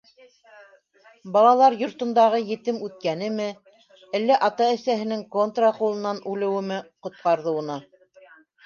[1.35, 3.47] Балалар йортондағы етем үткәнеме,
[4.21, 7.83] әллә ата-әсәһенең контра ҡулынан үлеүеме ҡотҡарҙы уны?..